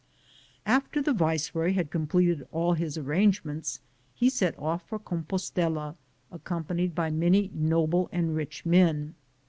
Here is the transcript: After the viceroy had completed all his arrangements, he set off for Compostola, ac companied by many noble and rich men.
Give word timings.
After 0.65 0.99
the 0.99 1.13
viceroy 1.13 1.73
had 1.73 1.91
completed 1.91 2.47
all 2.51 2.73
his 2.73 2.97
arrangements, 2.97 3.81
he 4.15 4.31
set 4.31 4.57
off 4.57 4.81
for 4.89 4.97
Compostola, 4.97 5.95
ac 6.31 6.41
companied 6.43 6.95
by 6.95 7.11
many 7.11 7.51
noble 7.53 8.09
and 8.11 8.35
rich 8.35 8.65
men. 8.65 9.13